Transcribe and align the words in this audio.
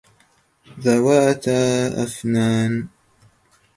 ذَوَاتَا 0.79 1.87
أَفْنَانٍ 2.03 2.87